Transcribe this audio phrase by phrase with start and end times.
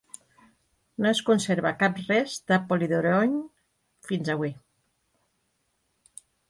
[1.05, 3.39] No es conserva cap rest de Polydorion
[4.11, 4.59] fins avui.